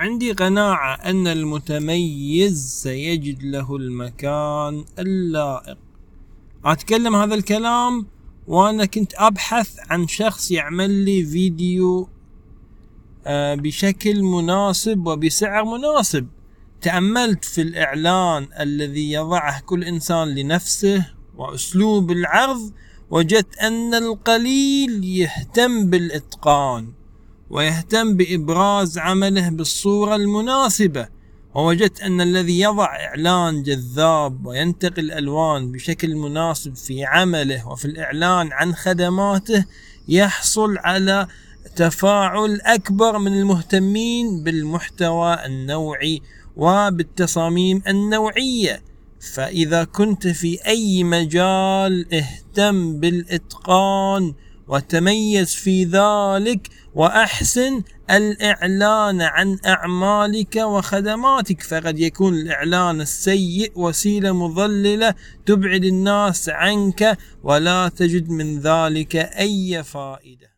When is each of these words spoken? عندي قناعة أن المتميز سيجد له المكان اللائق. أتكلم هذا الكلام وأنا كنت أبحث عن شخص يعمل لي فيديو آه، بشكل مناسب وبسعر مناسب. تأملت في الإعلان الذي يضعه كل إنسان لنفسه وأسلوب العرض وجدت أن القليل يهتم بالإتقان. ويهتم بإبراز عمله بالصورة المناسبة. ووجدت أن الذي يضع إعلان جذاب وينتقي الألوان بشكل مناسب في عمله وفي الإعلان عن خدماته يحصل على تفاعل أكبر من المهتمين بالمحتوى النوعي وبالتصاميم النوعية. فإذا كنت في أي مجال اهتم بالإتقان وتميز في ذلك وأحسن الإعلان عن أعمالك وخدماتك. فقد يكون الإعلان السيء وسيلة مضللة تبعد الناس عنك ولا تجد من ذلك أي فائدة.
عندي 0.00 0.32
قناعة 0.32 0.94
أن 0.94 1.26
المتميز 1.26 2.80
سيجد 2.82 3.42
له 3.42 3.76
المكان 3.76 4.84
اللائق. 4.98 5.78
أتكلم 6.64 7.16
هذا 7.16 7.34
الكلام 7.34 8.06
وأنا 8.46 8.84
كنت 8.84 9.12
أبحث 9.16 9.76
عن 9.90 10.08
شخص 10.08 10.50
يعمل 10.50 10.90
لي 10.90 11.24
فيديو 11.24 12.08
آه، 13.26 13.54
بشكل 13.54 14.22
مناسب 14.22 15.06
وبسعر 15.06 15.64
مناسب. 15.64 16.26
تأملت 16.80 17.44
في 17.44 17.62
الإعلان 17.62 18.48
الذي 18.60 19.12
يضعه 19.12 19.60
كل 19.60 19.84
إنسان 19.84 20.28
لنفسه 20.28 21.06
وأسلوب 21.36 22.10
العرض 22.10 22.72
وجدت 23.10 23.58
أن 23.58 23.94
القليل 23.94 25.04
يهتم 25.04 25.90
بالإتقان. 25.90 26.99
ويهتم 27.50 28.16
بإبراز 28.16 28.98
عمله 28.98 29.48
بالصورة 29.48 30.16
المناسبة. 30.16 31.08
ووجدت 31.54 32.00
أن 32.00 32.20
الذي 32.20 32.60
يضع 32.60 32.96
إعلان 32.96 33.62
جذاب 33.62 34.46
وينتقي 34.46 35.02
الألوان 35.02 35.72
بشكل 35.72 36.16
مناسب 36.16 36.76
في 36.76 37.04
عمله 37.04 37.68
وفي 37.68 37.84
الإعلان 37.84 38.52
عن 38.52 38.74
خدماته 38.74 39.64
يحصل 40.08 40.78
على 40.78 41.26
تفاعل 41.76 42.60
أكبر 42.60 43.18
من 43.18 43.32
المهتمين 43.38 44.44
بالمحتوى 44.44 45.46
النوعي 45.46 46.22
وبالتصاميم 46.56 47.82
النوعية. 47.88 48.82
فإذا 49.34 49.84
كنت 49.84 50.26
في 50.26 50.66
أي 50.66 51.04
مجال 51.04 52.14
اهتم 52.14 53.00
بالإتقان 53.00 54.34
وتميز 54.70 55.54
في 55.54 55.84
ذلك 55.84 56.68
وأحسن 56.94 57.82
الإعلان 58.10 59.22
عن 59.22 59.58
أعمالك 59.66 60.56
وخدماتك. 60.56 61.62
فقد 61.62 61.98
يكون 61.98 62.34
الإعلان 62.34 63.00
السيء 63.00 63.72
وسيلة 63.74 64.32
مضللة 64.32 65.14
تبعد 65.46 65.84
الناس 65.84 66.48
عنك 66.48 67.18
ولا 67.42 67.88
تجد 67.88 68.30
من 68.30 68.60
ذلك 68.60 69.16
أي 69.16 69.82
فائدة. 69.82 70.50